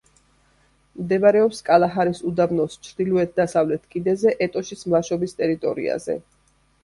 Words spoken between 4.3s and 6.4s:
ეტოშის მლაშობის ტერიტორიაზე.